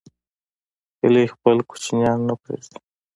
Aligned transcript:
هیلۍ 1.01 1.25
خپل 1.33 1.57
کوچنیان 1.69 2.19
نه 2.27 2.35
پرېږدي 2.41 2.77